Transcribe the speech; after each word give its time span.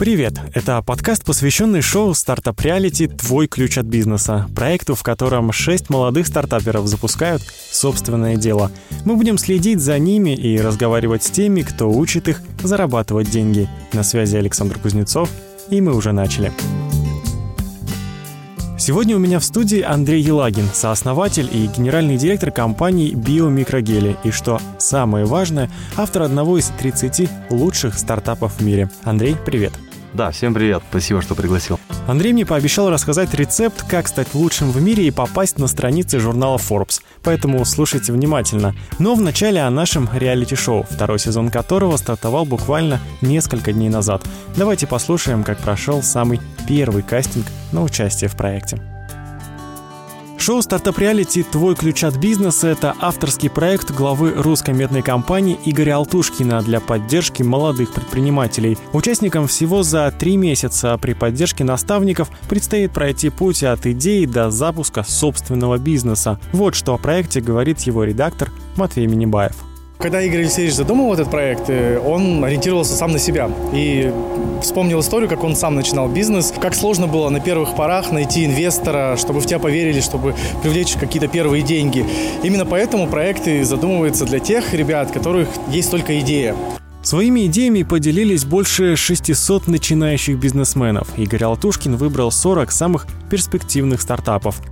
Привет! 0.00 0.40
Это 0.54 0.80
подкаст, 0.80 1.26
посвященный 1.26 1.82
шоу 1.82 2.14
«Стартап 2.14 2.58
Реалити. 2.62 3.06
Твой 3.06 3.46
ключ 3.46 3.76
от 3.76 3.84
бизнеса», 3.84 4.48
проекту, 4.56 4.94
в 4.94 5.02
котором 5.02 5.52
шесть 5.52 5.90
молодых 5.90 6.26
стартаперов 6.26 6.86
запускают 6.86 7.42
собственное 7.42 8.36
дело. 8.36 8.72
Мы 9.04 9.16
будем 9.16 9.36
следить 9.36 9.80
за 9.80 9.98
ними 9.98 10.34
и 10.34 10.58
разговаривать 10.58 11.24
с 11.24 11.30
теми, 11.30 11.60
кто 11.60 11.90
учит 11.90 12.28
их 12.28 12.40
зарабатывать 12.62 13.30
деньги. 13.30 13.68
На 13.92 14.02
связи 14.02 14.36
Александр 14.36 14.78
Кузнецов, 14.78 15.28
и 15.68 15.82
мы 15.82 15.94
уже 15.94 16.12
начали. 16.12 16.50
Сегодня 18.80 19.14
у 19.14 19.18
меня 19.18 19.40
в 19.40 19.44
студии 19.44 19.82
Андрей 19.82 20.22
Елагин, 20.22 20.64
сооснователь 20.72 21.50
и 21.52 21.66
генеральный 21.66 22.16
директор 22.16 22.50
компании 22.50 23.10
Биомикрогели, 23.10 24.16
и 24.24 24.30
что 24.30 24.58
самое 24.78 25.26
важное, 25.26 25.70
автор 25.98 26.22
одного 26.22 26.56
из 26.56 26.72
30 26.78 27.28
лучших 27.50 27.98
стартапов 27.98 28.54
в 28.54 28.64
мире. 28.64 28.88
Андрей, 29.04 29.36
привет! 29.44 29.74
Да, 30.12 30.32
всем 30.32 30.54
привет. 30.54 30.82
Спасибо, 30.90 31.22
что 31.22 31.34
пригласил. 31.34 31.78
Андрей 32.08 32.32
мне 32.32 32.44
пообещал 32.44 32.90
рассказать 32.90 33.32
рецепт, 33.34 33.84
как 33.88 34.08
стать 34.08 34.34
лучшим 34.34 34.70
в 34.70 34.82
мире 34.82 35.06
и 35.06 35.10
попасть 35.10 35.58
на 35.58 35.68
страницы 35.68 36.18
журнала 36.18 36.56
Forbes. 36.56 37.00
Поэтому 37.22 37.64
слушайте 37.64 38.12
внимательно. 38.12 38.74
Но 38.98 39.14
вначале 39.14 39.60
о 39.60 39.70
нашем 39.70 40.08
реалити-шоу, 40.12 40.84
второй 40.90 41.20
сезон 41.20 41.50
которого 41.50 41.96
стартовал 41.96 42.44
буквально 42.44 43.00
несколько 43.20 43.72
дней 43.72 43.88
назад. 43.88 44.26
Давайте 44.56 44.86
послушаем, 44.88 45.44
как 45.44 45.58
прошел 45.58 46.02
самый 46.02 46.40
первый 46.66 47.02
кастинг 47.02 47.46
на 47.72 47.82
участие 47.82 48.28
в 48.28 48.36
проекте. 48.36 48.99
Шоу 50.40 50.62
«Стартап 50.62 50.98
Реалити. 50.98 51.42
Твой 51.42 51.76
ключ 51.76 52.02
от 52.02 52.16
бизнеса»— 52.16 52.68
это 52.68 52.94
авторский 52.98 53.50
проект 53.50 53.90
главы 53.90 54.32
русской 54.34 54.72
медной 54.72 55.02
компании 55.02 55.60
Игоря 55.66 55.96
Алтушкина 55.96 56.62
для 56.62 56.80
поддержки 56.80 57.42
молодых 57.42 57.92
предпринимателей. 57.92 58.78
Участникам 58.94 59.46
всего 59.46 59.82
за 59.82 60.10
три 60.18 60.38
месяца 60.38 60.96
при 60.96 61.12
поддержке 61.12 61.62
наставников 61.62 62.30
предстоит 62.48 62.90
пройти 62.92 63.28
путь 63.28 63.62
от 63.62 63.84
идеи 63.84 64.24
до 64.24 64.50
запуска 64.50 65.04
собственного 65.06 65.76
бизнеса. 65.76 66.40
Вот 66.52 66.74
что 66.74 66.94
о 66.94 66.98
проекте 66.98 67.42
говорит 67.42 67.78
его 67.80 68.04
редактор 68.04 68.50
Матвей 68.76 69.06
Минибаев. 69.06 69.69
Когда 70.00 70.22
Игорь 70.22 70.40
Алексеевич 70.40 70.74
задумал 70.74 71.12
этот 71.12 71.30
проект, 71.30 71.68
э, 71.68 71.98
он 71.98 72.42
ориентировался 72.42 72.94
сам 72.94 73.12
на 73.12 73.18
себя 73.18 73.50
и 73.74 74.10
вспомнил 74.62 75.00
историю, 75.00 75.28
как 75.28 75.44
он 75.44 75.54
сам 75.54 75.74
начинал 75.74 76.08
бизнес, 76.08 76.54
как 76.58 76.74
сложно 76.74 77.06
было 77.06 77.28
на 77.28 77.38
первых 77.38 77.76
порах 77.76 78.10
найти 78.10 78.46
инвестора, 78.46 79.18
чтобы 79.18 79.40
в 79.40 79.46
тебя 79.46 79.58
поверили, 79.58 80.00
чтобы 80.00 80.34
привлечь 80.62 80.94
какие-то 80.94 81.28
первые 81.28 81.62
деньги. 81.62 82.06
Именно 82.42 82.64
поэтому 82.64 83.08
проекты 83.08 83.62
задумываются 83.62 84.24
для 84.24 84.38
тех 84.38 84.72
ребят, 84.72 85.10
которых 85.10 85.48
есть 85.68 85.90
только 85.90 86.18
идея. 86.20 86.56
Своими 87.02 87.44
идеями 87.44 87.82
поделились 87.82 88.46
больше 88.46 88.96
600 88.96 89.68
начинающих 89.68 90.38
бизнесменов. 90.38 91.08
Игорь 91.18 91.44
Алтушкин 91.44 91.96
выбрал 91.96 92.30
40 92.30 92.72
самых 92.72 93.06
перспективных 93.30 94.00
стартапов. 94.00 94.62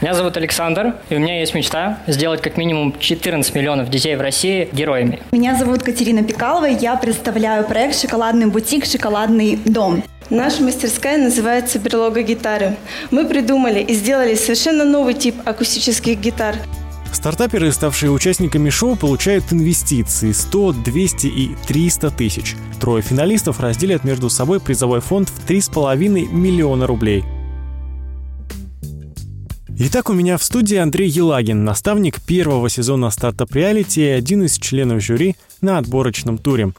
Меня 0.00 0.14
зовут 0.14 0.36
Александр, 0.38 0.94
и 1.10 1.16
у 1.16 1.18
меня 1.18 1.40
есть 1.40 1.54
мечта 1.54 1.98
сделать 2.06 2.40
как 2.40 2.56
минимум 2.56 2.94
14 2.98 3.54
миллионов 3.54 3.90
детей 3.90 4.16
в 4.16 4.20
России 4.22 4.68
героями. 4.72 5.20
Меня 5.30 5.54
зовут 5.56 5.82
Катерина 5.82 6.24
Пикалова, 6.24 6.64
я 6.64 6.96
представляю 6.96 7.66
проект 7.66 8.00
«Шоколадный 8.00 8.46
бутик. 8.46 8.86
Шоколадный 8.86 9.56
дом». 9.56 10.02
Наша 10.30 10.62
мастерская 10.62 11.18
называется 11.18 11.78
«Берлога 11.78 12.22
гитары». 12.22 12.76
Мы 13.10 13.26
придумали 13.26 13.80
и 13.80 13.94
сделали 13.94 14.36
совершенно 14.36 14.84
новый 14.84 15.12
тип 15.12 15.34
акустических 15.44 16.18
гитар. 16.18 16.56
Стартаперы, 17.12 17.70
ставшие 17.72 18.10
участниками 18.10 18.70
шоу, 18.70 18.96
получают 18.96 19.52
инвестиции 19.52 20.32
100, 20.32 20.72
200 20.84 21.26
и 21.26 21.56
300 21.66 22.10
тысяч. 22.12 22.56
Трое 22.80 23.02
финалистов 23.02 23.60
разделят 23.60 24.04
между 24.04 24.30
собой 24.30 24.60
призовой 24.60 25.00
фонд 25.00 25.28
в 25.28 25.46
3,5 25.46 26.32
миллиона 26.32 26.86
рублей– 26.86 27.24
Итак, 29.82 30.10
у 30.10 30.12
меня 30.12 30.36
в 30.36 30.44
студии 30.44 30.76
Андрей 30.76 31.08
Елагин, 31.08 31.64
наставник 31.64 32.20
первого 32.20 32.68
сезона 32.68 33.08
стартап 33.08 33.54
реалити 33.54 34.00
и 34.00 34.08
один 34.08 34.42
из 34.42 34.58
членов 34.58 35.02
жюри 35.02 35.36
на 35.62 35.78
отборочном 35.78 36.36
туре. 36.36 36.72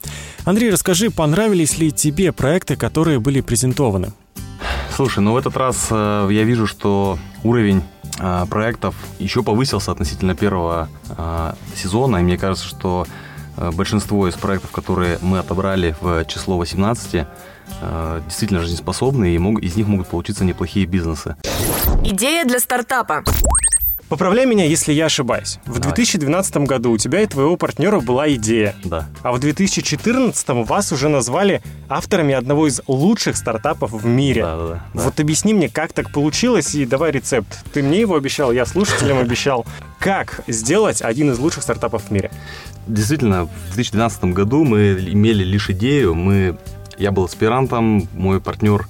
Андрей, 0.45 0.69
расскажи, 0.69 1.09
понравились 1.09 1.79
ли 1.79 1.91
тебе 1.91 2.31
проекты, 2.31 2.75
которые 2.75 3.19
были 3.19 3.41
презентованы? 3.41 4.13
Слушай, 4.95 5.22
ну 5.22 5.34
в 5.34 5.38
этот 5.38 5.57
раз 5.57 5.88
э, 5.90 6.29
я 6.29 6.44
вижу, 6.44 6.67
что 6.67 7.17
уровень 7.44 7.81
э, 8.19 8.45
проектов 8.47 8.94
еще 9.17 9.41
повысился 9.41 9.91
относительно 9.91 10.35
первого 10.35 10.88
э, 11.09 11.53
сезона, 11.75 12.17
и 12.17 12.22
мне 12.22 12.38
кажется, 12.38 12.67
что 12.67 13.07
большинство 13.57 14.28
из 14.28 14.35
проектов, 14.35 14.72
которые 14.72 15.17
мы 15.22 15.39
отобрали 15.39 15.95
в 16.01 16.25
число 16.25 16.57
18, 16.57 17.25
Э, 17.79 18.22
действительно 18.25 18.62
жизнеспособны, 18.62 19.35
и 19.35 19.66
из 19.66 19.75
них 19.75 19.88
могут 19.88 20.07
получиться 20.07 20.44
неплохие 20.44 20.85
бизнесы. 20.85 21.35
Идея 22.03 22.45
для 22.45 22.59
стартапа. 22.59 23.23
Поправляй 24.09 24.45
меня, 24.45 24.66
если 24.66 24.91
я 24.91 25.06
ошибаюсь. 25.06 25.59
В 25.66 25.79
Давай. 25.79 25.95
2012 25.95 26.57
году 26.67 26.91
у 26.91 26.97
тебя 26.97 27.22
и 27.22 27.28
твоего 27.28 27.56
партнера 27.56 28.01
была 28.01 28.29
идея. 28.34 28.75
Да. 28.84 29.07
А 29.23 29.31
в 29.31 29.40
2014 29.40 30.66
вас 30.67 30.91
уже 30.91 31.07
назвали 31.07 31.61
авторами 31.88 32.34
одного 32.34 32.67
из 32.67 32.81
лучших 32.88 33.38
стартапов 33.38 33.91
в 33.91 34.06
мире. 34.06 34.41
Да, 34.44 34.57
да, 34.57 34.67
да. 34.67 34.81
Вот 34.94 35.17
объясни 35.22 35.53
мне, 35.53 35.69
как 35.69 35.94
так 35.94 36.11
получилось, 36.11 36.75
и 36.75 36.85
давай 36.85 37.11
рецепт. 37.11 37.63
Ты 37.72 37.81
мне 37.81 38.01
его 38.01 38.16
обещал, 38.16 38.51
я 38.51 38.66
слушателям 38.66 39.17
обещал. 39.19 39.66
Как 40.01 40.41
сделать 40.47 41.03
один 41.03 41.29
из 41.29 41.38
лучших 41.38 41.62
стартапов 41.62 42.06
в 42.06 42.12
мире? 42.12 42.31
Действительно, 42.88 43.45
в 43.45 43.75
2012 43.75 44.23
году 44.34 44.63
мы 44.63 44.94
имели 44.94 45.44
лишь 45.44 45.69
идею, 45.69 46.16
мы 46.16 46.57
я 46.97 47.12
был 47.12 47.25
аспирантом, 47.25 48.09
мой 48.13 48.41
партнер 48.41 48.88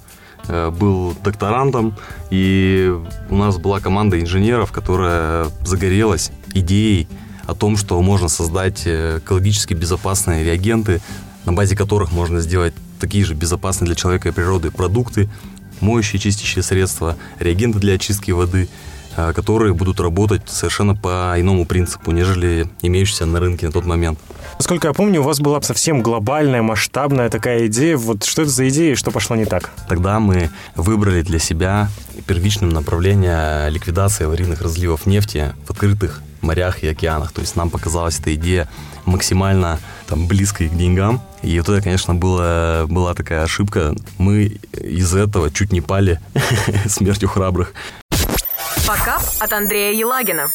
э, 0.48 0.70
был 0.70 1.14
докторантом, 1.22 1.98
и 2.30 2.90
у 3.28 3.36
нас 3.36 3.58
была 3.58 3.80
команда 3.80 4.18
инженеров, 4.18 4.72
которая 4.72 5.48
загорелась 5.66 6.32
идеей 6.54 7.06
о 7.44 7.54
том, 7.54 7.76
что 7.76 8.00
можно 8.00 8.28
создать 8.28 8.86
э, 8.86 9.18
экологически 9.18 9.74
безопасные 9.74 10.44
реагенты, 10.44 11.02
на 11.44 11.52
базе 11.52 11.76
которых 11.76 12.10
можно 12.10 12.40
сделать 12.40 12.72
такие 12.98 13.26
же 13.26 13.34
безопасные 13.34 13.86
для 13.86 13.96
человека 13.96 14.30
и 14.30 14.32
природы 14.32 14.70
продукты, 14.70 15.28
моющие, 15.82 16.18
чистящие 16.18 16.62
средства, 16.62 17.18
реагенты 17.38 17.80
для 17.80 17.96
очистки 17.96 18.30
воды– 18.30 18.70
которые 19.16 19.74
будут 19.74 20.00
работать 20.00 20.42
совершенно 20.46 20.94
по 20.94 21.34
иному 21.38 21.66
принципу, 21.66 22.10
нежели 22.12 22.68
имеющиеся 22.82 23.26
на 23.26 23.40
рынке 23.40 23.66
на 23.66 23.72
тот 23.72 23.84
момент. 23.84 24.18
Насколько 24.58 24.88
я 24.88 24.94
помню, 24.94 25.20
у 25.20 25.24
вас 25.24 25.40
была 25.40 25.60
совсем 25.62 26.02
глобальная, 26.02 26.62
масштабная 26.62 27.30
такая 27.30 27.66
идея. 27.66 27.96
Вот 27.96 28.24
что 28.24 28.42
это 28.42 28.50
за 28.50 28.68
идея 28.68 28.92
и 28.92 28.96
что 28.96 29.10
пошло 29.10 29.36
не 29.36 29.44
так? 29.44 29.70
Тогда 29.88 30.20
мы 30.20 30.50
выбрали 30.76 31.22
для 31.22 31.38
себя 31.38 31.88
первичным 32.26 32.70
направление 32.70 33.70
ликвидации 33.70 34.24
аварийных 34.24 34.60
разливов 34.60 35.06
нефти 35.06 35.52
в 35.66 35.70
открытых 35.70 36.22
морях 36.42 36.82
и 36.82 36.88
океанах. 36.88 37.32
То 37.32 37.40
есть 37.40 37.56
нам 37.56 37.70
показалась 37.70 38.18
эта 38.18 38.34
идея 38.34 38.68
максимально 39.04 39.78
там, 40.06 40.26
близкой 40.26 40.68
к 40.68 40.76
деньгам. 40.76 41.20
И 41.42 41.58
вот 41.58 41.68
это, 41.68 41.82
конечно, 41.82 42.14
было, 42.14 42.86
была 42.88 43.14
такая 43.14 43.42
ошибка. 43.42 43.94
Мы 44.18 44.58
из 44.72 45.14
этого 45.14 45.50
чуть 45.50 45.72
не 45.72 45.80
пали 45.80 46.20
смертью 46.86 47.28
храбрых. 47.28 47.72
Факап 48.92 49.22
от 49.40 49.50
Андрея 49.54 49.98
Елагина. 49.98 50.50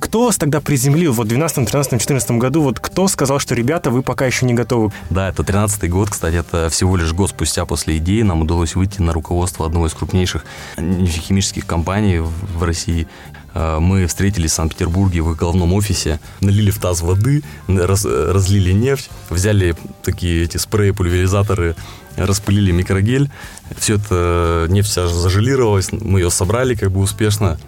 Кто 0.00 0.24
вас 0.24 0.38
тогда 0.38 0.62
приземлил 0.62 1.12
вот 1.12 1.26
в 1.26 1.28
12, 1.28 1.68
13, 1.68 2.00
14 2.00 2.30
году? 2.30 2.62
Вот 2.62 2.80
кто 2.80 3.08
сказал, 3.08 3.38
что, 3.40 3.54
ребята, 3.54 3.90
вы 3.90 4.00
пока 4.00 4.24
еще 4.24 4.46
не 4.46 4.54
готовы? 4.54 4.90
Да, 5.10 5.28
это 5.28 5.44
13 5.44 5.90
год, 5.90 6.08
кстати, 6.08 6.36
это 6.36 6.70
всего 6.70 6.96
лишь 6.96 7.12
год 7.12 7.28
спустя 7.28 7.66
после 7.66 7.98
идеи 7.98 8.22
нам 8.22 8.40
удалось 8.40 8.74
выйти 8.74 9.02
на 9.02 9.12
руководство 9.12 9.66
одного 9.66 9.86
из 9.86 9.92
крупнейших 9.92 10.46
химических 10.78 11.66
компаний 11.66 12.20
в 12.20 12.62
России. 12.62 13.06
Э, 13.52 13.78
мы 13.80 14.06
встретились 14.06 14.52
в 14.52 14.54
Санкт-Петербурге 14.54 15.20
в 15.20 15.32
их 15.32 15.36
головном 15.36 15.74
офисе, 15.74 16.20
налили 16.40 16.70
в 16.70 16.78
таз 16.78 17.02
воды, 17.02 17.42
раз, 17.66 18.06
разлили 18.06 18.72
нефть, 18.72 19.10
взяли 19.28 19.76
такие 20.02 20.44
эти 20.44 20.56
спреи, 20.56 20.92
пульверизаторы, 20.92 21.76
распылили 22.16 22.70
микрогель. 22.70 23.30
Все 23.76 23.96
это 23.96 24.66
нефть 24.68 24.90
вся 24.90 25.08
зажелировалась, 25.08 25.92
мы 25.92 26.20
ее 26.20 26.30
собрали 26.30 26.74
как 26.74 26.90
бы 26.90 27.00
успешно, 27.00 27.58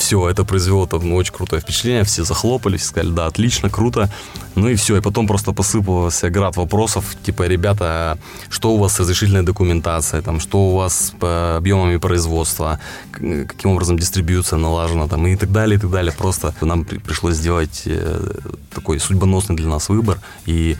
все, 0.00 0.28
это 0.28 0.44
произвело 0.44 0.86
там 0.86 1.08
ну, 1.08 1.16
очень 1.16 1.32
крутое 1.32 1.60
впечатление, 1.60 2.04
все 2.04 2.24
захлопали, 2.24 2.76
все 2.76 2.86
сказали, 2.86 3.12
да, 3.12 3.26
отлично, 3.26 3.70
круто. 3.70 4.10
Ну 4.54 4.68
и 4.68 4.74
все, 4.74 4.96
и 4.96 5.00
потом 5.00 5.26
просто 5.26 5.52
посыпался 5.52 6.30
град 6.30 6.56
вопросов, 6.56 7.04
типа, 7.22 7.46
ребята, 7.46 8.18
что 8.48 8.72
у 8.72 8.78
вас 8.78 8.94
с 8.94 9.00
разрешительной 9.00 9.42
документацией, 9.42 10.22
там, 10.22 10.40
что 10.40 10.58
у 10.58 10.76
вас 10.76 11.12
по 11.20 11.56
объемами 11.56 11.98
производства, 11.98 12.80
каким 13.12 13.72
образом 13.72 13.98
дистрибьюция 13.98 14.58
налажена, 14.58 15.06
там, 15.06 15.26
и 15.26 15.36
так 15.36 15.52
далее, 15.52 15.76
и 15.76 15.80
так 15.80 15.90
далее. 15.90 16.12
Просто 16.12 16.54
нам 16.60 16.84
пришлось 16.84 17.36
сделать 17.36 17.82
э, 17.84 18.38
такой 18.74 18.98
судьбоносный 19.00 19.56
для 19.56 19.68
нас 19.68 19.88
выбор, 19.88 20.18
и 20.46 20.76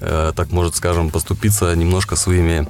э, 0.00 0.32
так, 0.34 0.52
может, 0.52 0.76
скажем, 0.76 1.10
поступиться 1.10 1.74
немножко 1.74 2.16
своими 2.16 2.68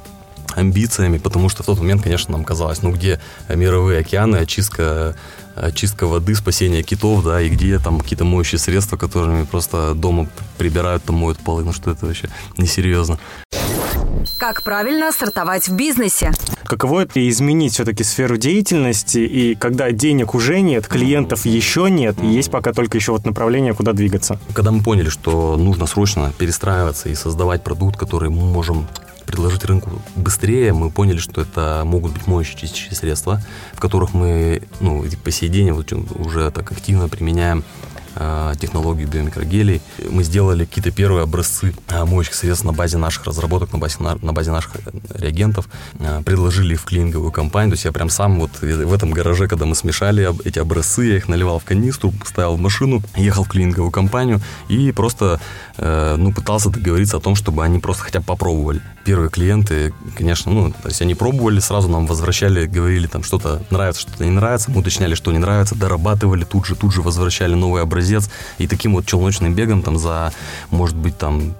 амбициями, 0.56 1.18
потому 1.18 1.48
что 1.48 1.62
в 1.62 1.66
тот 1.66 1.78
момент, 1.78 2.02
конечно, 2.02 2.32
нам 2.32 2.44
казалось, 2.44 2.82
ну 2.82 2.92
где 2.92 3.20
мировые 3.48 4.00
океаны, 4.00 4.36
очистка, 4.36 5.16
очистка 5.54 6.06
воды, 6.06 6.34
спасение 6.34 6.82
китов, 6.82 7.24
да, 7.24 7.40
и 7.40 7.48
где 7.48 7.78
там 7.78 8.00
какие-то 8.00 8.24
моющие 8.24 8.58
средства, 8.58 8.96
которыми 8.96 9.44
просто 9.44 9.94
дома 9.94 10.28
прибирают, 10.58 11.04
там 11.04 11.16
моют 11.16 11.38
полы, 11.38 11.64
ну 11.64 11.72
что 11.72 11.90
это 11.90 12.06
вообще 12.06 12.28
несерьезно. 12.56 13.18
Как 14.38 14.62
правильно 14.62 15.12
стартовать 15.12 15.68
в 15.68 15.76
бизнесе? 15.76 16.32
Каково 16.64 17.02
это 17.02 17.28
изменить 17.28 17.74
все-таки 17.74 18.04
сферу 18.04 18.36
деятельности, 18.36 19.18
и 19.18 19.54
когда 19.54 19.90
денег 19.92 20.34
уже 20.34 20.60
нет, 20.60 20.86
клиентов 20.86 21.44
еще 21.44 21.90
нет, 21.90 22.16
и 22.22 22.26
есть 22.26 22.50
пока 22.50 22.72
только 22.72 22.96
еще 22.96 23.12
вот 23.12 23.24
направление, 23.24 23.74
куда 23.74 23.92
двигаться? 23.92 24.38
Когда 24.54 24.70
мы 24.70 24.82
поняли, 24.82 25.08
что 25.08 25.56
нужно 25.56 25.86
срочно 25.86 26.32
перестраиваться 26.38 27.08
и 27.08 27.14
создавать 27.14 27.62
продукт, 27.64 27.98
который 27.98 28.30
мы 28.30 28.42
можем 28.42 28.86
предложить 29.26 29.64
рынку 29.64 29.90
быстрее, 30.16 30.72
мы 30.72 30.90
поняли, 30.90 31.18
что 31.18 31.40
это 31.40 31.82
могут 31.84 32.12
быть 32.12 32.26
моющие 32.26 32.68
средства, 32.94 33.40
в 33.72 33.80
которых 33.80 34.14
мы 34.14 34.62
ну, 34.80 35.04
по 35.24 35.30
сей 35.30 35.48
день 35.48 35.72
вот 35.72 35.92
уже 35.92 36.50
так 36.50 36.72
активно 36.72 37.08
применяем 37.08 37.64
технологию 38.60 39.08
биомикрогелей. 39.08 39.80
Мы 40.10 40.24
сделали 40.24 40.64
какие-то 40.64 40.90
первые 40.90 41.22
образцы 41.22 41.74
э, 41.88 42.04
моющих 42.04 42.34
средств 42.34 42.64
на 42.64 42.72
базе 42.72 42.98
наших 42.98 43.24
разработок, 43.24 43.72
на 43.72 43.78
базе, 43.78 43.96
на 44.00 44.32
базе 44.32 44.50
наших 44.50 44.76
э, 44.76 44.90
реагентов, 45.14 45.68
предложили 46.24 46.74
в 46.74 46.84
клининговую 46.84 47.30
компанию. 47.30 47.70
То 47.70 47.74
есть 47.74 47.84
я 47.84 47.92
прям 47.92 48.10
сам 48.10 48.40
вот 48.40 48.50
в 48.60 48.92
этом 48.92 49.12
гараже, 49.12 49.46
когда 49.46 49.64
мы 49.66 49.74
смешали 49.74 50.28
эти 50.44 50.58
образцы, 50.58 51.04
я 51.04 51.16
их 51.16 51.28
наливал 51.28 51.58
в 51.58 51.64
канистру, 51.64 52.12
ставил 52.24 52.56
в 52.56 52.60
машину, 52.60 53.02
ехал 53.16 53.44
в 53.44 53.48
клининговую 53.48 53.92
компанию 53.92 54.40
и 54.68 54.92
просто 54.92 55.40
ну, 55.78 56.32
пытался 56.32 56.68
договориться 56.68 57.16
о 57.16 57.20
том, 57.20 57.34
чтобы 57.34 57.64
они 57.64 57.78
просто 57.78 58.04
хотя 58.04 58.20
бы 58.20 58.26
попробовали. 58.26 58.82
Первые 59.04 59.30
клиенты, 59.30 59.94
конечно, 60.16 60.52
ну, 60.52 60.72
то 60.72 60.88
есть 60.88 61.00
они 61.00 61.14
пробовали, 61.14 61.58
сразу 61.60 61.88
нам 61.88 62.06
возвращали, 62.06 62.66
говорили 62.66 63.06
там 63.06 63.22
что-то 63.22 63.62
нравится, 63.70 64.02
что-то 64.02 64.24
не 64.24 64.30
нравится, 64.30 64.70
мы 64.70 64.80
уточняли, 64.80 65.14
что 65.14 65.32
не 65.32 65.38
нравится, 65.38 65.74
дорабатывали, 65.74 66.44
тут 66.44 66.66
же, 66.66 66.74
тут 66.76 66.92
же 66.92 67.00
возвращали 67.02 67.54
новый 67.54 67.82
образец 67.82 67.99
образец. 68.00 68.30
И 68.58 68.66
таким 68.66 68.94
вот 68.94 69.06
челночным 69.06 69.54
бегом 69.54 69.82
там 69.82 69.98
за, 69.98 70.32
может 70.70 70.96
быть, 70.96 71.18
там 71.18 71.54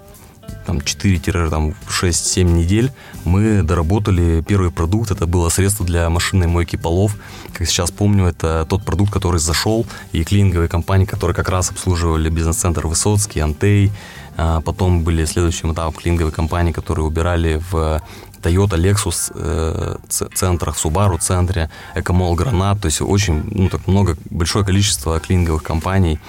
там 0.65 0.77
4-6-7 0.77 2.43
недель 2.43 2.91
мы 3.25 3.63
доработали 3.63 4.43
первый 4.47 4.69
продукт. 4.69 5.11
Это 5.11 5.25
было 5.25 5.49
средство 5.49 5.85
для 5.85 6.09
машинной 6.09 6.47
мойки 6.47 6.75
полов. 6.75 7.15
Как 7.53 7.67
сейчас 7.67 7.89
помню, 7.91 8.25
это 8.25 8.65
тот 8.69 8.83
продукт, 8.83 9.11
который 9.11 9.39
зашел, 9.39 9.85
и 10.11 10.23
клининговые 10.23 10.67
компании, 10.67 11.05
которые 11.05 11.35
как 11.35 11.49
раз 11.49 11.71
обслуживали 11.71 12.29
бизнес-центр 12.29 12.87
Высоцкий, 12.87 13.39
Антей. 13.39 13.91
А 14.37 14.61
потом 14.61 15.03
были 15.03 15.25
следующим 15.25 15.73
этапом 15.73 15.93
клининговые 15.93 16.31
компании, 16.31 16.71
которые 16.71 17.05
убирали 17.05 17.61
в 17.71 18.01
Toyota, 18.41 18.77
Lexus 18.77 19.31
э, 19.35 19.95
центрах, 20.33 20.75
Subaru 20.75 21.17
центре, 21.19 21.69
Экомол, 21.95 22.35
Гранат, 22.35 22.81
то 22.81 22.87
есть 22.87 23.01
очень 23.01 23.43
ну, 23.51 23.69
так 23.69 23.87
много, 23.87 24.17
большое 24.29 24.65
количество 24.65 25.19
клининговых 25.19 25.63
компаний 25.63 26.19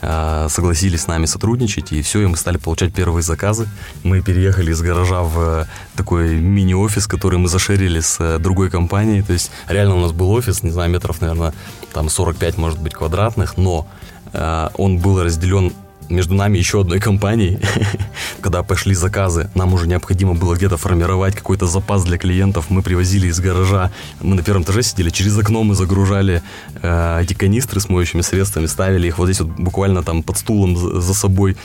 э, 0.00 0.48
согласились 0.50 1.02
с 1.02 1.06
нами 1.06 1.26
сотрудничать, 1.26 1.92
и 1.92 2.02
все, 2.02 2.22
и 2.22 2.26
мы 2.26 2.36
стали 2.36 2.56
получать 2.56 2.92
первые 2.92 3.22
заказы. 3.22 3.68
Мы 4.02 4.20
переехали 4.22 4.72
из 4.72 4.80
гаража 4.82 5.22
в 5.22 5.66
такой 5.96 6.34
мини-офис, 6.36 7.06
который 7.06 7.38
мы 7.38 7.48
зашерили 7.48 8.00
с 8.00 8.16
э, 8.20 8.38
другой 8.38 8.70
компанией, 8.70 9.22
то 9.22 9.32
есть 9.32 9.50
реально 9.68 9.96
у 9.96 10.00
нас 10.00 10.12
был 10.12 10.30
офис, 10.30 10.62
не 10.62 10.70
знаю, 10.70 10.90
метров, 10.90 11.20
наверное, 11.20 11.52
там 11.92 12.08
45, 12.08 12.58
может 12.58 12.78
быть, 12.80 12.94
квадратных, 12.94 13.56
но 13.56 13.86
э, 14.32 14.68
он 14.76 14.98
был 14.98 15.22
разделен 15.22 15.72
между 16.08 16.34
нами 16.34 16.58
еще 16.58 16.80
одной 16.80 17.00
компанией, 17.00 17.58
когда 18.40 18.62
пошли 18.62 18.94
заказы, 18.94 19.50
нам 19.54 19.72
уже 19.74 19.86
необходимо 19.86 20.34
было 20.34 20.54
где-то 20.54 20.76
формировать 20.76 21.34
какой-то 21.34 21.66
запас 21.66 22.04
для 22.04 22.18
клиентов. 22.18 22.66
Мы 22.68 22.82
привозили 22.82 23.28
из 23.28 23.40
гаража, 23.40 23.90
мы 24.20 24.34
на 24.34 24.42
первом 24.42 24.62
этаже 24.62 24.82
сидели, 24.82 25.10
через 25.10 25.38
окно 25.38 25.62
мы 25.62 25.74
загружали 25.74 26.42
э, 26.82 27.20
эти 27.22 27.34
канистры 27.34 27.80
с 27.80 27.88
моющими 27.88 28.22
средствами, 28.22 28.66
ставили 28.66 29.08
их 29.08 29.18
вот 29.18 29.26
здесь 29.26 29.40
вот 29.40 29.50
буквально 29.50 30.02
там 30.02 30.22
под 30.22 30.38
стулом 30.38 30.76
за, 30.76 31.14
собой 31.14 31.56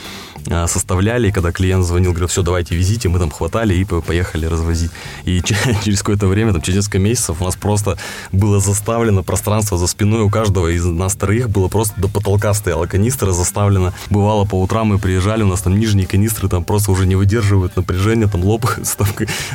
э, 0.46 0.66
составляли. 0.66 1.28
И 1.28 1.32
когда 1.32 1.52
клиент 1.52 1.84
звонил, 1.84 2.10
говорил, 2.10 2.28
все, 2.28 2.42
давайте 2.42 2.74
везите, 2.74 3.08
мы 3.08 3.18
там 3.18 3.30
хватали 3.30 3.74
и 3.74 3.84
поехали 3.84 4.46
развозить. 4.46 4.90
И 5.24 5.42
через 5.84 5.98
какое-то 6.00 6.26
время, 6.26 6.52
там 6.52 6.62
через 6.62 6.78
несколько 6.78 6.98
месяцев 6.98 7.36
у 7.40 7.44
нас 7.44 7.56
просто 7.56 7.98
было 8.32 8.60
заставлено 8.60 9.22
пространство 9.22 9.76
за 9.78 9.86
спиной 9.86 10.22
у 10.22 10.30
каждого 10.30 10.68
из 10.68 10.84
нас 10.84 11.14
троих 11.14 11.50
было 11.50 11.68
просто 11.68 12.00
до 12.00 12.08
потолка 12.08 12.54
стояла 12.54 12.86
канистра 12.86 13.32
заставлена. 13.32 13.92
Бывало 14.10 14.29
бывало 14.30 14.44
по 14.44 14.62
утрам 14.62 14.86
мы 14.86 15.00
приезжали, 15.00 15.42
у 15.42 15.48
нас 15.48 15.62
там 15.62 15.76
нижние 15.76 16.06
канистры 16.06 16.48
там 16.48 16.62
просто 16.62 16.92
уже 16.92 17.04
не 17.04 17.16
выдерживают 17.16 17.74
напряжения, 17.74 18.28
там 18.28 18.44
лопаются, 18.44 18.96
там, 18.98 19.08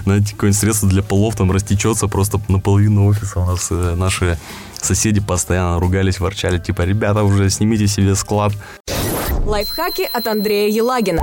знаете, 0.03 0.33
какое-нибудь 0.33 0.59
средство 0.59 0.89
для 0.89 1.01
полов 1.01 1.35
там 1.37 1.49
растечется 1.49 2.09
просто 2.09 2.41
наполовину 2.49 3.05
офиса. 3.05 3.39
У 3.39 3.45
нас 3.45 3.69
э, 3.71 3.95
наши 3.95 4.37
соседи 4.81 5.21
постоянно 5.21 5.79
ругались, 5.79 6.19
ворчали, 6.19 6.57
типа, 6.57 6.81
ребята, 6.81 7.23
уже 7.23 7.49
снимите 7.49 7.87
себе 7.87 8.15
склад. 8.15 8.51
Лайфхаки 9.45 10.09
от 10.11 10.27
Андрея 10.27 10.69
Елагина. 10.69 11.21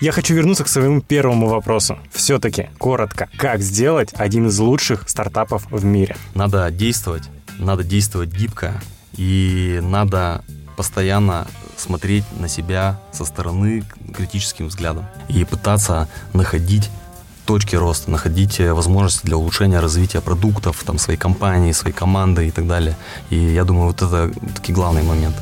Я 0.00 0.10
хочу 0.10 0.34
вернуться 0.34 0.64
к 0.64 0.68
своему 0.68 1.00
первому 1.00 1.46
вопросу. 1.46 1.98
Все-таки, 2.12 2.68
коротко, 2.78 3.28
как 3.36 3.60
сделать 3.60 4.10
один 4.16 4.48
из 4.48 4.58
лучших 4.58 5.08
стартапов 5.08 5.68
в 5.70 5.84
мире? 5.84 6.16
Надо 6.34 6.68
действовать, 6.72 7.22
надо 7.60 7.84
действовать 7.84 8.30
гибко, 8.30 8.74
и 9.16 9.78
надо 9.84 10.42
постоянно 10.78 11.48
смотреть 11.76 12.24
на 12.38 12.48
себя 12.48 13.00
со 13.10 13.24
стороны 13.24 13.82
критическим 14.16 14.68
взглядом 14.68 15.06
и 15.28 15.44
пытаться 15.44 16.06
находить 16.32 16.88
точки 17.46 17.74
роста, 17.74 18.12
находить 18.12 18.60
э, 18.60 18.72
возможности 18.72 19.26
для 19.26 19.36
улучшения 19.36 19.80
развития 19.80 20.20
продуктов, 20.20 20.84
там, 20.84 20.98
своей 20.98 21.18
компании, 21.18 21.72
своей 21.72 21.96
команды 21.96 22.46
и 22.46 22.50
так 22.52 22.68
далее. 22.68 22.96
И 23.30 23.36
я 23.36 23.64
думаю, 23.64 23.88
вот 23.88 24.02
это 24.02 24.30
такие 24.54 24.74
главные 24.74 25.02
моменты. 25.02 25.40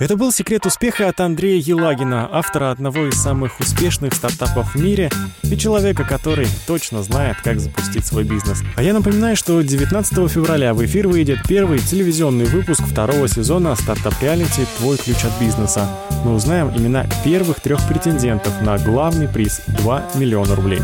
Это 0.00 0.16
был 0.16 0.32
секрет 0.32 0.66
успеха 0.66 1.08
от 1.08 1.20
Андрея 1.20 1.62
Елагина, 1.62 2.28
автора 2.32 2.72
одного 2.72 3.06
из 3.06 3.14
самых 3.14 3.60
успешных 3.60 4.12
стартапов 4.14 4.74
в 4.74 4.82
мире 4.82 5.08
и 5.44 5.56
человека, 5.56 6.02
который 6.02 6.48
точно 6.66 7.04
знает, 7.04 7.36
как 7.44 7.60
запустить 7.60 8.04
свой 8.04 8.24
бизнес. 8.24 8.62
А 8.74 8.82
я 8.82 8.92
напоминаю, 8.92 9.36
что 9.36 9.62
19 9.62 10.28
февраля 10.28 10.74
в 10.74 10.84
эфир 10.84 11.06
выйдет 11.06 11.38
первый 11.46 11.78
телевизионный 11.78 12.46
выпуск 12.46 12.82
второго 12.82 13.28
сезона 13.28 13.76
стартап 13.76 14.14
реалити 14.20 14.66
«Твой 14.78 14.96
ключ 14.98 15.24
от 15.24 15.40
бизнеса». 15.40 15.88
Мы 16.24 16.34
узнаем 16.34 16.76
имена 16.76 17.06
первых 17.22 17.60
трех 17.60 17.86
претендентов 17.86 18.60
на 18.62 18.78
главный 18.78 19.28
приз– 19.28 19.62
2 19.68 20.10
миллиона 20.16 20.56
рублей. 20.56 20.80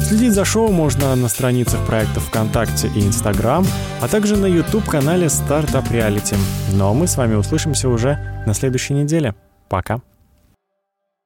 Следить 0.00 0.32
за 0.32 0.44
шоу 0.44 0.72
можно 0.72 1.14
на 1.14 1.28
страницах 1.28 1.86
проекта 1.86 2.18
ВКонтакте 2.18 2.90
и 2.96 3.06
Инстаграм, 3.06 3.64
а 4.00 4.08
также 4.08 4.36
на 4.36 4.46
YouTube-канале 4.46 5.26
Startup 5.26 5.88
Reality. 5.88 6.36
Ну 6.72 6.88
а 6.88 6.94
мы 6.94 7.06
с 7.06 7.16
вами 7.16 7.36
услышимся 7.36 7.88
уже 7.88 8.18
на 8.50 8.54
следующей 8.54 8.94
неделе. 8.94 9.36
Пока. 9.68 10.02